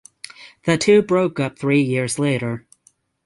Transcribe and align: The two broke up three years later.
The 0.63 0.79
two 0.79 1.03
broke 1.03 1.39
up 1.39 1.59
three 1.59 1.83
years 1.83 2.17
later. 2.17 2.65